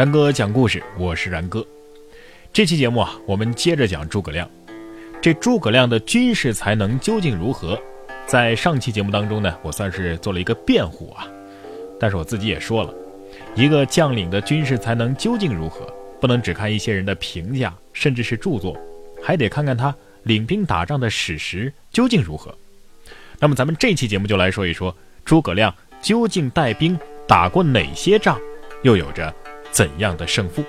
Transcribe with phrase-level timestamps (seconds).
[0.00, 1.62] 然哥讲故事，我是然哥。
[2.54, 4.48] 这期节目啊，我们接着讲诸葛亮。
[5.20, 7.78] 这诸葛亮的军事才能究竟如何？
[8.24, 11.28] 在上期节目当中呢，我算是做了一个辩护啊。
[12.00, 12.94] 但是我自己也说了，
[13.54, 15.84] 一个将领的军事才能究竟如何，
[16.18, 18.74] 不能只看一些人的评价，甚至是著作，
[19.22, 22.54] 还得看看他领兵打仗的史实究竟如何。
[23.38, 24.96] 那么咱们这期节目就来说一说
[25.26, 26.98] 诸葛亮究竟带兵
[27.28, 28.40] 打过哪些仗，
[28.82, 29.30] 又有着。
[29.70, 30.64] 怎样的胜负？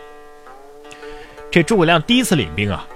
[1.50, 2.88] 这诸葛亮第一次领兵啊，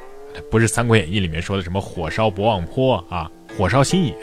[0.50, 4.16] 不是《三国演义》里面说的什么火烧博望坡啊，火烧新野。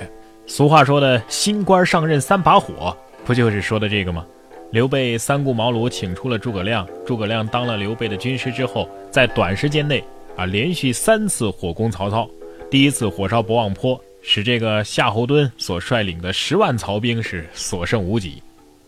[0.47, 4.27] 俗话说的“新官上任三把火”，不就是说的这个吗？
[4.71, 10.03] 刘备三顾茅庐请出了诸葛亮，诸葛亮当了刘备的军师之后，在短时间内
[10.35, 12.29] 啊，连续三次火攻曹操。
[12.71, 18.43] 第一次火烧博望坡，使这个夏侯惇所率领的十万曹兵是所剩无几。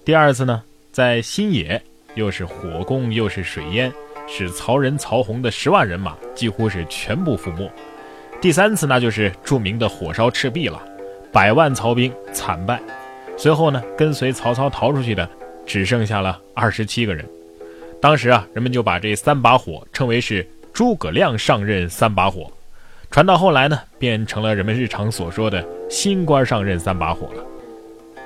[0.06, 1.80] 第二次呢，在新野。
[2.14, 3.92] 又是火攻，又是水淹，
[4.26, 7.70] 使曹仁、曹洪的十万人马几乎是全部覆没。
[8.40, 10.80] 第三次，那就是著名的火烧赤壁了，
[11.32, 12.80] 百万曹兵惨败。
[13.36, 15.28] 随后呢，跟随曹操逃出去的
[15.66, 17.24] 只剩下了二十七个人。
[18.00, 22.50] 当时啊，人们就把这三把火称为是诸葛亮上任三把火。
[23.10, 27.42] 传到后来呢，变成了人们日常所说的新官上任三把火了。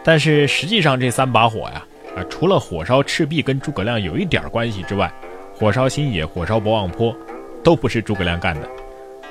[0.03, 1.84] 但是实际上，这三把火呀。
[2.24, 5.12] 除了火烧赤壁跟诸葛亮有一点关系之外，
[5.55, 7.14] 火烧新野、火烧博望坡，
[7.62, 8.69] 都不是诸葛亮干的。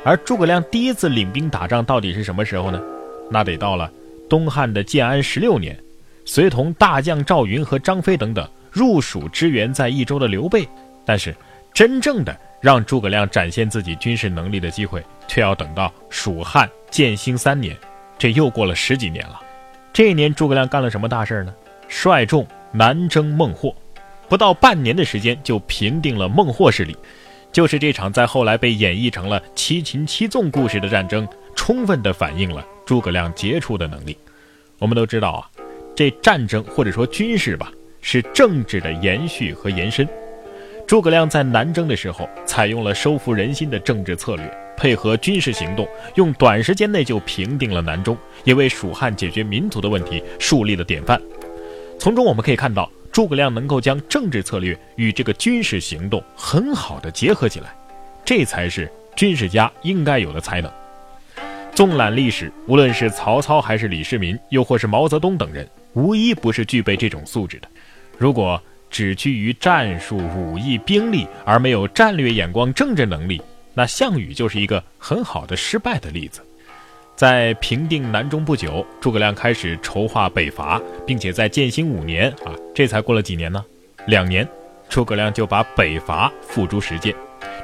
[0.03, 2.81] 而诸葛亮第一次领兵打仗到底是什么时候呢？
[3.29, 3.91] 那得到了
[4.29, 5.77] 东汉的建安十六年，
[6.23, 10.67] 随同大将赵云和张飞等等入蜀支援在益州的刘备。
[11.05, 11.35] 但是，
[11.73, 17.75] 真正的让诸葛亮展现自己军事能力的机会，却要等到蜀汉建兴三年，
[18.17, 19.41] 这又过了十几年了。
[19.93, 21.53] 这一年，诸葛亮干了什么大事儿呢？
[21.87, 22.45] 率众。
[22.71, 23.75] 南征孟获，
[24.27, 26.95] 不到半年的时间就平定了孟获势力，
[27.51, 34.17] 就是这场在后来被演绎成了七擒七纵故事的战争，充分的反映了诸葛亮杰出的能力。
[34.79, 35.49] 我们都知道啊，
[35.95, 40.07] 这战争或者说军事吧，是政治的延续和延伸。
[40.85, 45.85] 诸葛亮在南征的时候，采用了收服人心的政治策略，配合军事行动，
[46.15, 51.19] 用短时间内就平定了南中，也为蜀汉解决民族的问题树立了典范。
[52.07, 57.75] 从中我们可以看到，诸葛亮能够将政治策略与这个军事行动很好的结合起来，
[58.23, 60.71] 这才是军事家应该有的才能。
[61.75, 67.67] 纵览历史，无论是曹操还是李世民，又或是毛泽东等人，无一不是具备这种素质的。
[68.17, 68.57] 如果
[68.89, 73.41] 只拘于战术、武艺、兵力，而没有战略眼光、政治能力，
[73.73, 76.39] 那项羽就是一个很好的失败的例子。
[77.17, 83.65] 在平定南中不久，诸葛亮开始筹划北伐，并且在建兴五年啊，这才过了几年呢？
[84.05, 84.47] 两年，
[84.87, 87.15] 诸葛亮就把北伐付诸实践，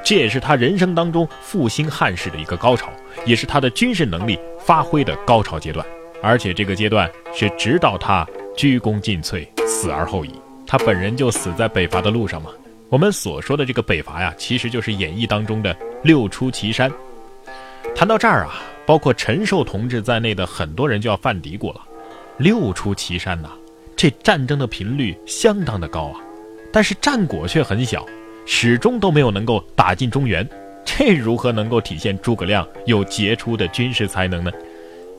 [0.02, 2.88] 这也是他人生当中复兴汉室的一个高潮，
[3.24, 5.86] 也是他的军事能力发挥的高潮阶段。
[6.20, 8.26] 而且这个阶段是直到他
[8.56, 10.32] 鞠躬尽瘁，死而后已。
[10.66, 12.50] 他本人就死在北伐的路上嘛。
[12.88, 16.90] 我们所说的这个北伐呀，其实就是演义当中的六出祁山。
[17.94, 18.60] 谈到这儿啊。
[18.86, 21.80] 包括陈寿同志在内的很多人就要犯嘀咕了：
[22.38, 23.48] 六出祁山呐，
[23.96, 26.20] 这战争的频率相当的高啊，
[26.72, 28.04] 但是战果却很小，
[28.44, 30.46] 始终都没有能够打进中原，
[30.84, 34.52] 这如何能够体现诸葛亮有杰出的军事才能呢？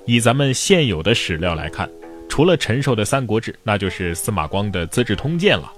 [0.05, 1.89] 以咱们现有的史料来看，
[2.29, 5.71] 除了陈寿的《三国志》，那就是司马光的《资治通鉴》了，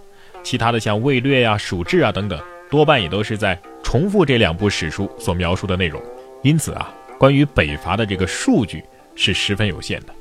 [0.44, 2.38] 其他的像《魏略》呀、《蜀志》啊等等，
[2.70, 6.02] 多半也都是在重复这两部史书所描述的内容，
[6.44, 6.94] 因此啊。
[7.18, 8.84] 关于北伐的这个数据
[9.16, 10.14] 是十分有限的，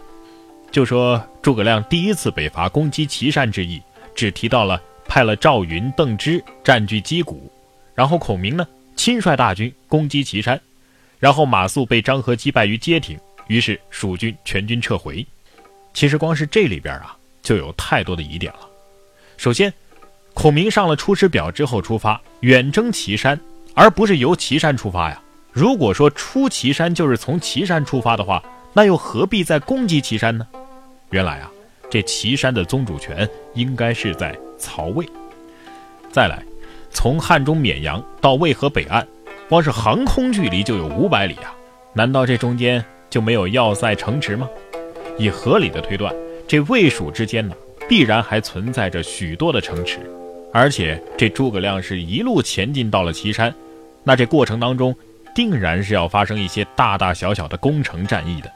[0.70, 3.82] 就说诸葛亮第一次北伐攻击岐山之役，
[4.14, 7.52] 只提到了派了赵云、邓芝占据击鼓，
[7.94, 10.58] 然后孔明呢亲率大军攻击岐山，
[11.18, 15.24] 然后马谡被张合击败于街亭，于是蜀军全军撤回。
[15.92, 18.60] 其实光是这里边啊就有太多的疑点了。
[19.36, 19.72] 首先，
[20.32, 23.38] 孔明上了出师表之后出发远征岐山，
[23.74, 25.22] 而不是由岐山出发呀。
[25.56, 28.42] 如果说出岐山就是从岐山出发的话，
[28.74, 30.46] 那又何必再攻击岐山呢？
[31.08, 31.50] 原来啊，
[31.88, 35.08] 这岐山的宗主权应该是在曹魏。
[36.12, 36.42] 再来，
[36.90, 39.08] 从汉中绵阳到渭河北岸，
[39.48, 41.56] 光是航空距离就有五百里啊！
[41.94, 44.46] 难道这中间就没有要塞城池吗？
[45.16, 46.14] 以合理的推断，
[46.46, 47.54] 这魏蜀之间呢，
[47.88, 50.00] 必然还存在着许多的城池，
[50.52, 53.54] 而且这诸葛亮是一路前进到了岐山，
[54.04, 54.94] 那这过程当中。
[55.36, 58.50] 定然是要发生一些大大小小的攻城战役的，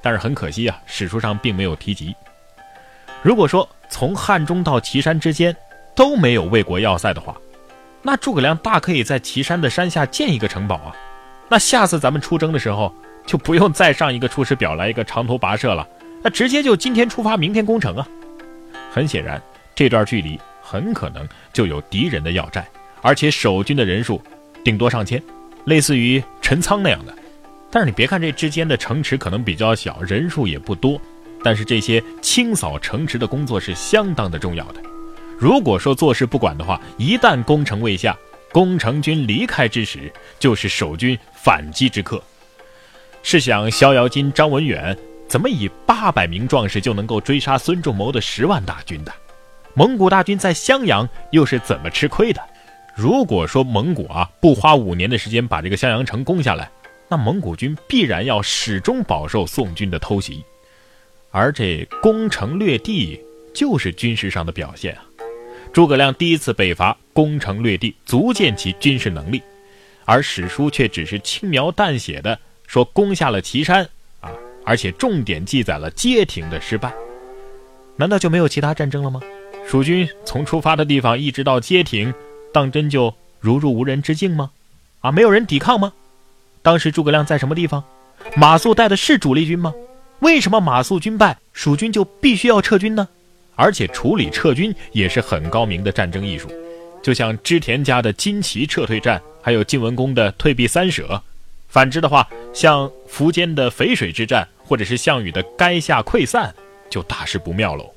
[0.00, 2.16] 但是很可惜啊，史书上并没有提及。
[3.20, 5.54] 如果说从汉中到岐山之间
[5.94, 7.36] 都没有魏国要塞的话，
[8.00, 10.96] 那诸葛亮大可以在岐山的山下建一个城堡啊。
[11.50, 12.94] 那下次咱们出征的时候，
[13.26, 15.86] 就不用再上一个出师表来一个长途跋涉了，
[16.22, 18.08] 那直接就今天出发，明天攻城啊。
[18.90, 19.38] 很显然，
[19.74, 22.66] 这段距离很可能就有敌人的要寨，
[23.02, 24.22] 而且守军的人数
[24.64, 25.22] 顶多上千，
[25.66, 27.14] 类似于陈仓那样的。
[27.70, 31.00] 但是你别看这之间的城池可能比较小，人数也不多，
[31.44, 34.80] 但是这些清扫城池的工作是相当的重要的。
[35.38, 38.16] 如果说坐视不管的话，一旦攻城未下，
[38.50, 42.22] 攻城军离开之时，就是守军反击之刻。
[43.22, 44.96] 试想，逍遥津张文远
[45.28, 49.12] 怎么以八百名壮士就能够追杀孙仲谋的十万大军的？
[49.74, 52.40] 蒙古大军在襄阳又是怎么吃亏的？
[52.96, 56.70] 如果说蒙古啊不花五年的时间把这个襄阳城攻下来，
[57.10, 60.42] 那蒙古军必然要始终饱受宋军的偷袭。
[61.30, 63.20] 而这攻城略地
[63.54, 65.04] 就是军事上的表现啊。
[65.74, 69.42] 诸葛亮第一次北伐，攻城略地，足见其军事能力，
[70.06, 73.86] 而史书却只是轻描淡写的说攻下了岐山
[74.20, 74.30] 啊，
[74.64, 76.94] 而且重点记载了街亭的失败。
[77.96, 79.20] 难道就没有其他战争了吗？
[79.66, 82.14] 蜀军从出发的地方一直到街亭，
[82.56, 84.50] 当真就如入无人之境吗？
[85.00, 85.92] 啊，没有人抵抗吗？
[86.62, 87.84] 当时诸葛亮在什么地方？
[88.34, 89.74] 马谡带的是主力军吗？
[90.20, 93.06] 为什么马谡军败，蜀军就必须要撤军呢？
[93.56, 96.50] 而且处理撤军也是很高明的战争艺术，
[97.02, 101.22] 就像织田家的金旗撤退战，还有晋文公的退避三舍。
[101.68, 106.54] 反之的话，像苻坚的淝水之战，或者是项羽的垓下溃散，
[106.88, 107.92] 就大事不妙喽。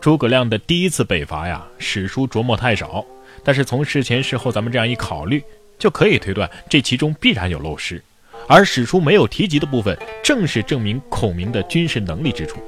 [0.00, 3.04] 诸葛亮的第一次北伐呀，史书琢磨太少，
[3.44, 5.42] 但是从事前事后咱们这样一考虑，
[5.78, 8.02] 就可以推断这其中必然有漏失，
[8.46, 12.58] 而史书没有提及的部分，正是证明孔明的军事能力之处。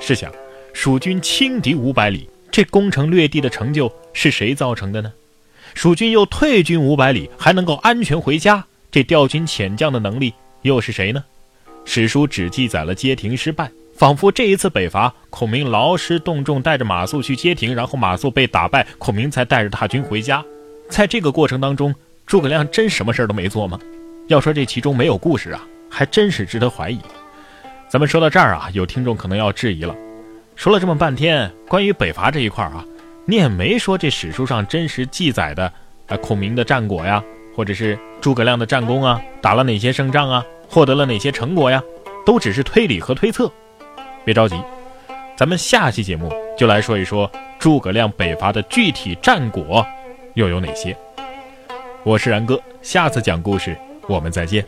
[0.00, 0.32] 试想。
[0.76, 5.12] 蜀军轻敌五百里，这攻城略地的成就是谁造成的呢？
[5.72, 11.22] 蜀军又退军五百里，还能够安全回家，这调军遣将的能力又是谁呢？
[11.84, 20.40] 史书只记载了街亭失败，仿佛这一次北伐，孔明劳师动众，带着马谡去街亭，然后马谡被打败，孔明才带着大军回家。
[20.88, 21.92] 在这个过程当中，
[22.24, 23.76] 诸葛亮真什么事儿都没做吗？
[24.28, 25.60] 要说这其中没有故事啊，
[25.90, 27.00] 还真是值得怀疑。
[27.88, 29.92] 咱们说到这儿啊，有听众可能要质疑了。
[30.54, 32.84] 说了这么半天，关于北伐这一块啊，
[33.26, 35.64] 你也没说这史书上真实记载的，
[36.06, 37.20] 啊，孔明的战果呀，
[37.56, 41.82] 或者是诸葛亮的战功啊，打了哪些胜仗啊，获得了哪些成果呀，
[42.24, 43.50] 都只是推理和推测。
[44.24, 44.56] 别着急，
[45.36, 49.84] 咱们下期节目就来说一说诸葛亮北伐的具体战果
[50.34, 50.96] 又有哪些。
[52.04, 53.76] 我是然哥，下次讲故事
[54.08, 54.64] 我们再见。